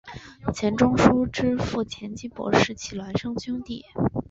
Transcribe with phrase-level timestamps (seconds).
[0.51, 3.85] 钱钟书之父钱基博是其孪生兄弟。